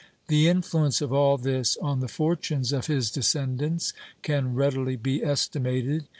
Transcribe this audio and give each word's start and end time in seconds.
The 0.29 0.47
influence 0.47 0.99
of 0.99 1.13
all 1.13 1.37
this 1.37 1.77
on 1.79 1.99
the 1.99 2.07
fortunes 2.07 2.73
of 2.73 2.87
his 2.87 3.11
descendants 3.11 3.93
can 4.23 4.55
readily 4.55 4.95
be 4.95 5.23
estimated. 5.23 6.05